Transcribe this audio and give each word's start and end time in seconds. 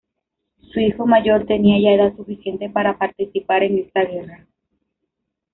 Su 0.73 0.79
hijo 0.79 1.05
mayor 1.05 1.45
tenía 1.45 1.79
ya 1.79 1.91
edad 1.91 2.15
suficiente 2.15 2.71
para 2.71 2.97
participar 2.97 3.61
en 3.61 3.77
esta 3.77 4.03
guerra. 4.03 4.47